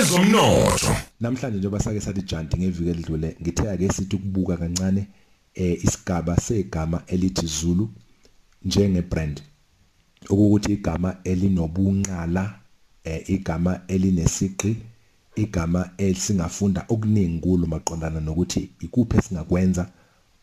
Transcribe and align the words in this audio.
ezomnotho. 0.00 0.96
Namhlanje 1.20 1.58
njengoba 1.58 1.80
sake 1.80 2.00
sathi 2.00 2.22
janti 2.22 2.56
ngeviki 2.56 2.90
elidlule 2.90 3.36
ngithe 3.42 3.70
ake 3.70 3.88
sithi 3.88 4.16
ukubuka 4.16 4.56
kancane 4.56 5.06
eh 5.54 5.84
isigaba 5.84 6.36
segama 6.36 7.02
elithi 7.06 7.46
Zulu 7.46 7.90
njenge 8.64 9.02
brand. 9.02 9.42
Okuthi 10.30 10.72
igama 10.72 11.16
elinobunqala 11.24 12.54
eh 13.04 13.30
igama 13.30 13.80
elinesiqi 13.88 14.76
igama 15.36 15.90
elisingafunda 15.98 16.84
okuningi 16.88 17.40
kulo 17.40 17.66
maqondana 17.66 18.20
nokuthi 18.20 18.70
ikuphi 18.80 19.16
esingakwenza 19.18 19.90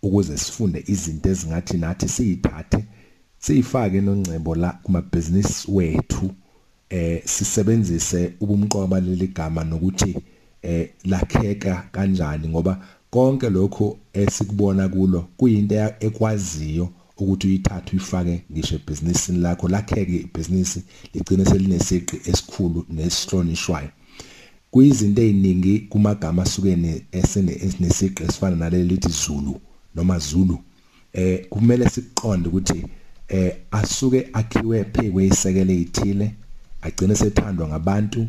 ukuze 0.01 0.37
sifunde 0.37 0.83
izinto 0.87 1.29
ezingathi 1.29 1.77
nathi 1.77 2.07
siyithathe 2.09 2.85
siyifake 3.39 4.01
nongcebo 4.01 4.55
la 4.55 4.71
kuma 4.83 5.01
business 5.01 5.67
wethu. 5.67 6.35
Eh 6.89 7.21
sisebenzise 7.25 8.33
ubumqoka 8.41 8.99
leli 8.99 9.27
gama 9.27 9.63
nokuthi 9.63 10.17
eh 10.61 10.89
lakheka 11.05 11.89
kanjani 11.91 12.47
ngoba 12.47 12.79
konke 13.09 13.49
lokho 13.49 13.97
esikubona 14.13 14.89
kulo 14.89 15.27
kuyinto 15.37 15.75
ekwaziyo 15.99 16.89
ukuthi 17.21 17.47
uyithathe 17.47 17.91
uyifake 17.91 18.43
ngisho 18.51 18.75
ebusinessini 18.75 19.39
lakho 19.39 19.67
lakheke 19.67 20.15
ibhizinisi 20.15 20.83
ligcine 21.13 21.45
selinesiqi 21.45 22.15
esikhulu 22.29 22.85
nesihlonishwayo. 22.89 23.89
Kuyizinto 24.71 25.21
eziningi 25.21 25.79
kumagama 25.79 26.43
asukene 26.43 27.01
esinesiqi 27.11 28.23
esifana 28.23 28.55
naleli 28.55 28.89
lithi 28.89 29.09
Zulu 29.09 29.61
noma 29.95 30.19
Zulu. 30.19 30.57
Eh 31.13 31.47
kumele 31.49 31.89
siqonde 31.89 32.49
ukuthi 32.49 32.85
eh 33.27 33.55
asuke 33.71 34.29
akhiwe 34.33 34.83
phekwe 34.83 35.27
isekele 35.27 35.73
ezithile 35.73 36.35
agcine 36.81 37.15
sethandwa 37.15 37.67
ngabantu 37.67 38.27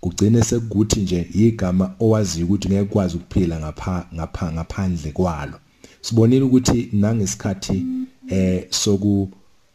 kugcine 0.00 0.42
sekuthi 0.42 1.00
nje 1.00 1.28
igama 1.34 1.94
owaziyo 2.00 2.46
ukuthi 2.46 2.68
ngeke 2.68 2.84
kwazi 2.84 3.16
ukuphila 3.16 3.60
ngapha 3.60 4.06
ngapha 4.14 4.52
ngaphandle 4.52 5.12
kwalo. 5.12 5.58
Sibonile 6.00 6.42
ukuthi 6.42 6.88
nangesikhathi 6.92 7.86
eh 8.28 8.66
soku 8.70 9.28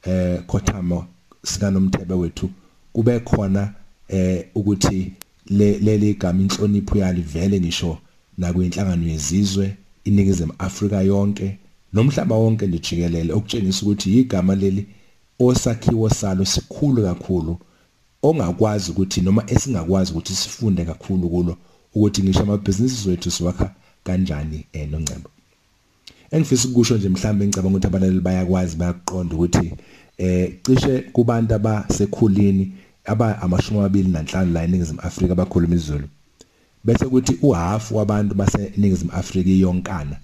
eh 0.04 0.42
khothama 0.48 1.06
sika 1.44 1.72
nomthebe 1.72 2.14
wethu 2.14 2.50
kube 2.94 3.20
khona 3.20 3.74
eh 4.08 4.46
ukuthi 4.56 5.12
leli 5.50 6.14
gama 6.14 6.42
inhlonipho 6.42 6.98
yalivele 6.98 7.60
ngisho 7.60 7.98
nakwinhlangano 8.38 9.08
yezizwe 9.08 9.78
iningizimu 10.04 10.54
Afrika 10.60 11.02
yonke 11.02 11.58
nomhlaba 11.94 12.36
wonke 12.36 12.68
nje 12.68 12.80
jikelele 12.80 13.34
okutshengisa 13.34 13.82
ukuthi 13.82 14.20
igama 14.20 14.56
leli 14.56 14.86
osakhiwo 15.40 16.10
salo 16.10 16.46
sikhulu 16.46 17.04
kakhulu 17.04 17.58
ongakwazi 18.24 18.92
ukuthi 18.92 19.22
noma 19.22 19.44
esingakwazi 19.48 20.12
ukuthi 20.12 20.34
sifunde 20.34 20.86
kakhulu 20.86 21.30
kulo 21.30 21.58
ukuthi 21.96 22.24
ngisho 22.24 22.42
amabhizinisi 22.44 23.10
wethu 23.10 23.32
siwakha 23.32 23.72
kanjani 24.04 24.66
eh 24.74 24.90
noncebo 24.90 25.30
engifisa 26.32 26.68
ukusho 26.68 26.98
nje 26.98 27.10
mhlawumbe 27.10 27.48
ngicabanga 27.48 27.78
ukuthi 27.78 27.88
abalaleli 27.88 28.20
bayakwazi 28.20 28.76
bayaqonda 28.76 29.36
ukuthi 29.36 29.74
eh 30.18 30.54
cishe 30.64 31.00
kubantu 31.00 31.54
abasekhulini 31.56 32.74
aba 33.06 33.42
amashumi 33.42 33.80
amabili 33.80 34.10
nanhlanu 34.10 34.54
la 34.54 34.64
eNingizimu 34.64 35.02
Afrika 35.02 35.32
abakhuluma 35.34 35.76
isiZulu 35.76 36.08
bese 36.84 37.06
kuthi 37.06 37.38
uhalf 37.42 37.92
wabantu 37.92 38.36
baseNingizimu 38.36 39.12
Afrika 39.12 39.50
iyonkana 39.50 40.18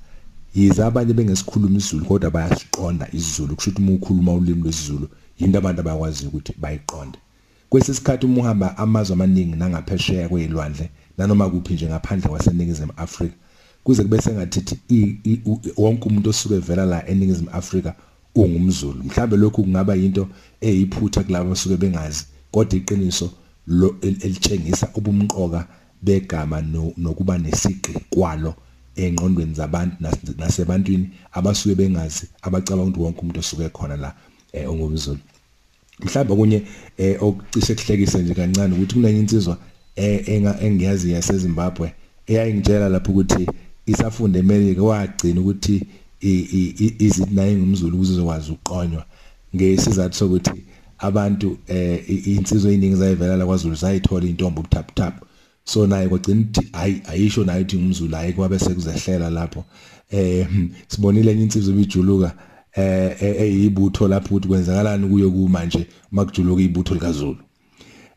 yize 0.56 0.84
abanye 0.84 1.14
bengesikhuluma 1.14 1.78
isiZulu 1.78 2.06
kodwa 2.06 2.32
bayasiqonda 2.32 3.08
isiZulu. 3.14 3.56
Kusho 3.56 3.70
ukuthi 3.70 3.82
uma 3.82 3.92
ukhuluma 3.92 4.34
ulimi 4.34 4.62
lwesiZulu 4.62 5.08
yinto 5.40 5.58
abantu 5.58 5.82
abayakwazi 5.82 6.28
ukuthi 6.28 6.54
bayiqonde. 6.58 7.18
Kwesisikhathi 7.74 8.26
uma 8.26 8.42
uhamba 8.42 8.78
amazwe 8.78 9.14
amaningi 9.14 9.56
nangaphesheya 9.56 10.30
kwezilwandle 10.30 10.90
nanoma 11.18 11.50
kuphi 11.50 11.74
nje 11.74 11.86
ngaphandle 11.88 12.30
kwaseNingizimu 12.30 12.94
Afrika 12.98 13.34
kuze 13.84 14.04
kube 14.04 14.22
sengathithi 14.22 14.78
wonke 15.78 16.08
umuntu 16.10 16.30
osuke 16.30 16.56
evela 16.56 16.86
la 16.86 17.08
eNingizimu 17.08 17.50
Afrika 17.50 17.96
ungumzulu. 18.36 19.04
Mhlawumbe 19.04 19.38
lokhu 19.38 19.64
kungaba 19.64 19.96
yinto 19.96 20.28
eyiphutha 20.62 21.24
kulabo 21.24 21.52
osuke 21.52 21.78
bengazi 21.78 22.26
kodwa 22.52 22.78
iqiniso 22.78 23.32
elitshengisa 24.02 24.90
ubumqoka 24.96 25.68
begama 26.02 26.62
nokuba 26.98 27.38
nesiqi 27.38 27.94
kwalo 28.10 28.54
engqondweni 28.96 29.54
zabantu 29.54 29.96
nasebantwini 30.38 31.10
abasuke 31.32 31.76
bengazi 31.76 32.28
abacabanga 32.42 32.90
ukuthi 32.90 33.04
wonke 33.04 33.22
umuntu 33.22 33.40
osuke 33.40 33.70
khona 33.70 33.98
la 33.98 34.16
ongumzulu 34.68 35.20
mhlawumbe 36.04 36.36
kunye 36.36 36.62
okucishe 37.20 37.76
kuhlekise 37.76 38.18
nje 38.22 38.34
kancane 38.34 38.76
ukuthi 38.76 38.94
kunenye 38.94 39.20
insizwa 39.20 39.58
engiyazi 40.66 41.12
yaseZimbabwe 41.12 41.94
eyayingitshela 42.28 42.90
lapho 42.90 43.12
ukuthi 43.12 43.48
isafunda 43.86 44.40
eMelika 44.40 44.84
wagcina 44.84 45.42
ukuthi 45.42 45.76
izithi 47.06 47.34
naye 47.36 47.56
ngumzulu 47.58 47.96
ukuze 47.96 48.14
uzokwazi 48.14 48.52
uqonywa 48.52 49.06
ngesizathu 49.56 50.16
sokuthi 50.18 50.58
abantu 50.98 51.58
insizwe 52.26 52.72
eziningi 52.72 52.96
zayivela 52.96 53.38
la 53.38 53.46
kwaZulu 53.46 53.76
zayithola 53.76 54.26
intombi 54.26 54.60
ubutap 54.60 54.96
tap 54.96 55.16
so 55.66 55.88
naye 55.88 56.08
kwagcina 56.08 56.42
ukuthi 56.42 56.70
hayi 56.72 57.02
ayisho 57.08 57.44
naye 57.44 57.62
ukuthi 57.62 57.78
ngumzulu 57.78 58.16
hayi 58.16 58.34
kwabe 58.34 58.60
sekuzehlela 58.60 59.30
lapho. 59.30 59.64
Eh 60.12 60.48
sibonile 60.88 61.32
enye 61.32 61.44
insizwe 61.44 61.74
ibijuluka 61.74 62.36
eh 62.76 63.16
eyibutho 63.22 64.08
lapho 64.08 64.36
ukuthi 64.36 64.48
kwenzakalani 64.48 65.08
kuyo 65.08 65.32
kuma 65.32 65.66
nje 65.66 65.88
makujuluka 66.12 66.62
ibutho 66.62 66.94
likaZulu. 66.94 67.38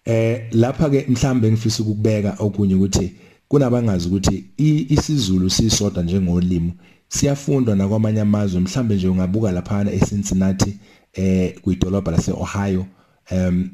Eh 0.05 0.49
lapha 0.53 0.91
ke 0.91 1.07
mhlambe 1.09 1.51
ngifisa 1.51 1.83
ukubeka 1.83 2.37
okunye 2.39 2.75
ukuthi 2.75 3.13
kunabangazi 3.49 4.09
ukuthi 4.09 4.45
isiZulu 4.89 5.51
sisodwa 5.51 6.03
njengolimi 6.03 6.73
siyafundwa 7.09 7.77
nakwamanye 7.77 8.21
amazwe. 8.21 8.61
Mhlambe 8.61 8.95
nje 8.95 9.09
ungabuka 9.09 9.53
lapha 9.53 9.93
eCincinnati 9.93 10.77
eh 11.13 11.61
kuyidolobha 11.61 12.11
lase 12.13 12.33
Ohio 12.33 12.87
um 13.31 13.71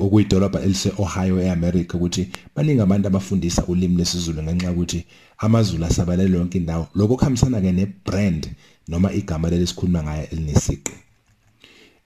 okuyidolobha 0.00 0.62
elise 0.62 0.92
Ohio 0.98 1.40
eAmerica 1.40 1.94
ukuthi 1.94 2.28
baningi 2.56 2.80
abantu 2.80 3.06
abafundisa 3.08 3.66
ulimi 3.66 3.96
lesizulu 3.96 4.42
ngenxa 4.42 4.72
ukuthi 4.72 5.04
amaZulu 5.38 5.84
asabalele 5.84 6.38
yonke 6.38 6.58
indawo. 6.58 6.86
Lokho 6.94 7.16
kuhambisana 7.16 7.60
ke 7.60 7.72
nebrand 7.72 8.48
noma 8.88 9.12
igama 9.12 9.50
lelisikhuluma 9.50 10.02
ngayo 10.02 10.26
elinesiqi 10.32 10.92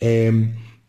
em 0.01 0.49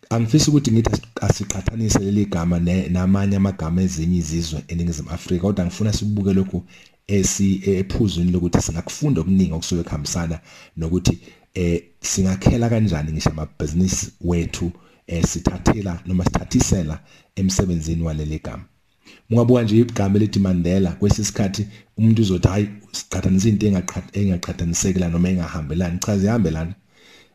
angifisi 0.09 0.49
ukuthi 0.49 0.71
ngithi 0.71 1.01
asiqhathanise 1.21 1.99
leli 1.99 2.25
gama 2.25 2.59
namanye 2.89 3.35
amagama 3.35 3.81
ezinye 3.81 4.17
izizwe 4.17 4.63
eningizimu 4.67 5.09
Afrika 5.09 5.41
kodwa 5.41 5.65
ngifuna 5.65 5.93
sibuke 5.93 6.33
lokhu 6.33 6.63
esi 7.07 7.61
ephuzweni 7.65 8.31
lokuthi 8.31 8.61
singakufunda 8.61 9.21
okuningi 9.21 9.53
okusuke 9.53 9.83
kuhambisana 9.83 10.39
nokuthi 10.77 11.19
eh 11.53 11.83
singakhela 12.01 12.69
kanjani 12.69 13.11
ngisho 13.11 13.29
amabhizinisi 13.29 14.11
wethu 14.21 14.71
eh 15.07 15.23
sithathela 15.25 16.01
noma 16.05 16.23
sithathisela 16.25 16.99
emsebenzini 17.35 18.03
waleli 18.03 18.39
gama. 18.39 18.65
Ungabuka 19.29 19.63
nje 19.63 19.77
igama 19.77 20.15
elithi 20.17 20.39
Mandela 20.39 20.91
kwesisikhathi 20.91 21.67
umuntu 21.97 22.21
uzothi 22.21 22.47
hayi 22.47 22.67
siqhathanisa 22.91 23.49
into 23.49 23.65
engaqhathaniseki 24.19 24.99
la 24.99 25.09
noma 25.09 25.29
engahambelani. 25.29 25.99
Cha 25.99 26.17
zihambelana. 26.17 26.73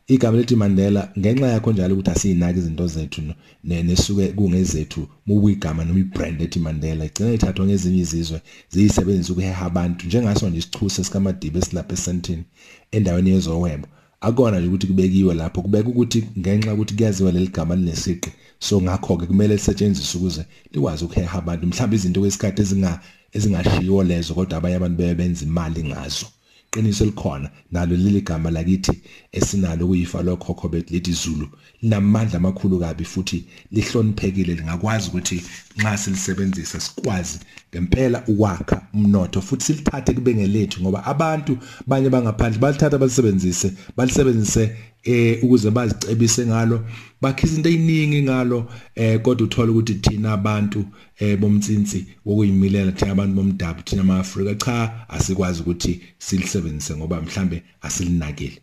Igama 0.07 0.37
lithi 0.37 0.55
Mandela 0.55 1.11
ngenxa 1.19 1.47
yakho 1.47 1.71
njalo 1.71 1.93
ukuthi 1.93 2.11
asinaki 2.11 2.59
izinto 2.59 2.87
zethu 2.87 3.21
nesuke 3.63 4.27
kungezethu 4.27 5.07
mubuyigama 5.25 5.85
noma 5.85 5.99
ibrand 5.99 6.41
ethi 6.41 6.59
Mandela 6.59 7.05
igcina 7.05 7.33
ithathwa 7.33 7.65
ngezinye 7.65 8.01
izizwe 8.01 8.41
ziyisebenzisa 8.73 9.33
ukuheha 9.33 9.65
abantu. 9.65 10.07
Njengaso 10.07 10.49
nje 10.49 10.59
isixhuso 10.59 11.03
sikamadibe 11.03 11.59
esilapha 11.59 11.93
esentini 11.93 12.43
endaweni 12.91 13.29
yezowebo 13.29 13.87
akona 14.21 14.59
nje 14.59 14.67
ukuthi 14.67 14.87
kubekiwe 14.87 15.33
lapho 15.33 15.61
kubeka 15.61 15.89
ukuthi 15.89 16.19
ngenxa 16.39 16.73
ukuthi 16.73 16.93
kuyaziwa 16.95 17.31
leli 17.31 17.47
gama 17.47 17.75
linesiqi 17.75 18.29
so 18.59 18.81
ngakho 18.81 19.17
ke 19.17 19.25
kumele 19.25 19.55
lisetshenziswe 19.55 20.19
ukuze 20.19 20.45
likwazi 20.71 21.05
ukuheha 21.05 21.37
abantu 21.37 21.67
mhlawumbe 21.67 21.95
izinto 21.95 22.19
kwesikhathi 22.19 22.61
ezinga 22.61 23.01
ezingashiyo 23.35 24.03
lezo 24.03 24.33
kodwa 24.33 24.57
abanye 24.57 24.75
abantu 24.75 24.97
bebenza 24.97 25.45
imali 25.45 25.83
ngazo. 25.83 26.27
Qiniso 26.71 27.05
likhona 27.05 27.49
nalo 27.71 27.95
leli 27.95 28.21
gama 28.21 28.51
lakithi 28.51 28.93
esinalo 29.31 29.87
kuyifa 29.87 30.21
lokhokho 30.21 30.69
bethu 30.69 30.93
lithi 30.93 31.11
Zulu 31.11 31.47
linamandla 31.81 32.37
amakhulu 32.37 32.79
kabi 32.79 33.05
futhi 33.05 33.45
lihloniphekile. 33.71 34.53
Lingakwazi 34.55 35.09
ukuthi 35.09 35.43
nxa 35.77 35.97
silisebenzisa 35.97 36.79
sikwazi 36.79 37.39
ngempela 37.73 38.23
ukwakha 38.27 38.87
umnotho 38.93 39.41
futhi 39.41 39.65
silithathe 39.65 40.13
kube 40.13 40.35
ngelethu 40.35 40.81
ngoba 40.81 41.05
abantu 41.05 41.57
banye 41.87 42.09
bangaphandle 42.09 42.59
balithatha 42.59 42.97
balisebenzise 42.97 43.73
balisebenzise 43.97 44.63
eh 45.03 45.43
ukuze 45.43 45.71
bazicebise 45.71 46.45
ngalo 46.45 46.85
bakhe 47.21 47.47
izinto 47.47 47.69
eziningi 47.69 48.21
ngalo 48.21 48.71
eh 48.95 49.21
kodwa 49.21 49.47
uthola 49.47 49.71
ukuthi 49.71 49.93
thina 49.95 50.33
abantu 50.33 50.85
eh 51.19 51.37
bomtsinsi 51.37 52.05
wokuyimilela 52.25 52.91
thina 52.91 53.11
abantu 53.11 53.35
bomdabu 53.35 53.81
thina 53.81 54.01
amaAfrika 54.01 54.55
cha 54.55 55.09
asikwazi 55.09 55.61
ukuthi 55.61 56.01
silisebenzise 56.17 56.95
ngoba 56.95 57.21
mhlambe 57.21 57.63
asilinakile. 57.81 58.61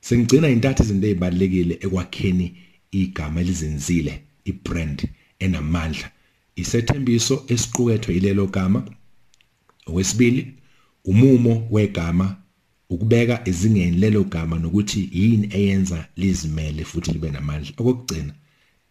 Sengigcina 0.00 0.48
intatha 0.48 0.84
izinto 0.84 1.06
ezibalekile 1.06 1.74
ekwakheni 1.80 2.56
igama 2.90 3.40
elizenzile 3.40 4.22
ibrand 4.44 5.08
enamandla. 5.38 6.10
Isethembiso 6.56 7.44
esiqukethwe 7.48 8.16
ilelo 8.16 8.46
gama. 8.46 8.82
Okwesibili 9.86 10.54
umumo 11.04 11.68
wegama 11.70 12.36
ukubeka 12.90 13.48
ezingeni 13.48 13.96
lelo 13.96 14.24
gama 14.24 14.58
nokuthi 14.58 15.08
yini 15.12 15.48
eyenza 15.58 16.08
lizimele 16.16 16.84
futhi 16.84 17.12
libe 17.12 17.30
namandla. 17.30 17.72
Okugcina 17.80 18.32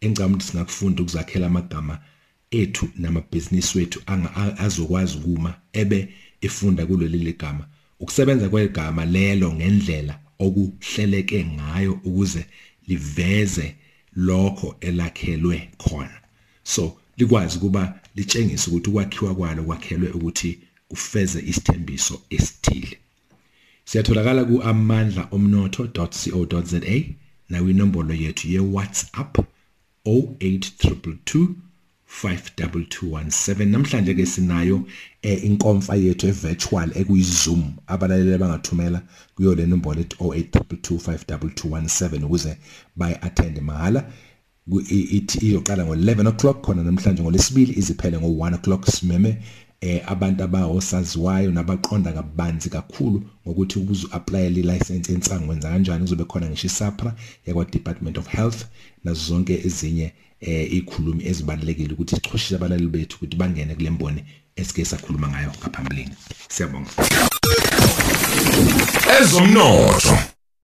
engicabanga 0.00 0.34
ukuthi 0.34 0.46
singakufunda 0.46 1.02
ukuzakhela 1.02 1.46
amagama 1.46 1.94
ethu 2.50 2.88
namabhizinisi 2.96 3.78
wethu 3.78 3.98
azokwazi 4.64 5.18
ukuma 5.18 5.54
ebe 5.72 6.08
efunda 6.40 6.86
kuleli 6.86 7.18
ligama 7.18 7.64
ukusebenza 8.00 8.48
kwegama 8.48 9.04
lelo 9.04 9.48
ngendlela 9.54 10.14
okuhleleke 10.38 11.44
ngayo 11.44 11.92
ukuze 12.08 12.42
liveze 12.88 13.74
lokho 14.26 14.76
elakhelwe 14.80 15.68
khona. 15.78 16.20
So 16.62 16.98
likwazi 17.16 17.58
kuba 17.58 18.00
litshengise 18.16 18.70
ukuthi 18.70 18.90
ukwakhiwa 18.90 19.34
kwalo 19.34 19.62
kwakhelwe 19.62 20.08
ukuthi 20.10 20.58
kufeze 20.88 21.40
isithembiso 21.40 22.22
esithile. 22.30 22.98
Siyatholakala 23.88 24.44
ku-amandla 24.44 25.22
omnotho.co.za 25.36 26.80
nakwinombolo 27.50 28.14
yethu 28.14 28.44
ye-whatsapp 28.54 29.32
0822 30.06 31.46
52217 32.22 33.66
namhlanje 33.66 34.14
ke 34.14 34.26
sinayo 34.26 34.84
eh, 35.22 35.44
inkomfa 35.44 35.96
yethu 35.96 36.26
evirtual 36.26 36.90
ekuyizoom. 36.94 37.62
Abalaleli 37.86 38.34
abangathumela 38.34 39.02
kuyo 39.34 39.54
le 39.54 39.66
nombolo 39.66 40.00
ethi 40.00 40.58
0822 40.58 42.24
ukuze 42.24 42.56
bayi 42.96 43.16
attend 43.20 43.60
mahala 43.60 44.04
ithi 44.88 45.38
iyoqala 45.46 45.84
ngo11 45.84 46.28
o'clock 46.28 46.62
khona 46.64 46.82
namhlanje 46.82 47.22
ngolesibili 47.22 47.72
iziphele 47.78 48.16
ngo1 48.18 48.54
o'clock 48.54 48.86
simeme. 48.86 49.42
Eh 49.80 50.02
abantu 50.06 50.44
abawosaziwayo 50.44 51.50
nabaqonda 51.50 52.12
kabanzi 52.12 52.70
kakhulu 52.70 53.22
ngokuthi 53.46 53.78
ukuze 53.78 54.06
apply 54.10 54.50
le 54.50 54.62
license 54.62 55.12
ensango 55.12 55.50
wenza 55.50 55.68
kanjani 55.68 56.00
kuzobe 56.00 56.24
khona 56.24 56.46
ngisho 56.46 56.66
isapra 56.66 57.14
yakwa 57.46 57.64
Department 57.64 58.18
of 58.18 58.28
Health 58.28 58.64
nazo 59.04 59.20
zonke 59.20 59.60
ezinye 59.66 60.12
eh 60.40 60.72
ikhulumi 60.72 61.26
ezibalekile 61.26 61.92
ukuthi 61.92 62.14
sichoshise 62.14 62.54
abalali 62.54 62.86
bethu 62.86 63.16
ukuthi 63.16 63.36
bangene 63.36 63.74
kule 63.74 63.90
mboni 63.90 64.24
esike 64.56 64.84
sakhuluma 64.84 65.28
ngayo 65.28 65.50
ngaphambilini. 65.60 66.14
Siyabonga. 66.48 66.90
Ezomnotho. 69.20 70.37